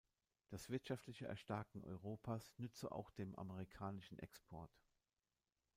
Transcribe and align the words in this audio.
Das 0.49 0.71
wirtschaftliche 0.71 1.27
Erstarken 1.27 1.83
Europas 1.83 2.51
nütze 2.57 2.91
auch 2.91 3.11
dem 3.11 3.35
amerikanischen 3.35 4.17
Export. 4.17 4.71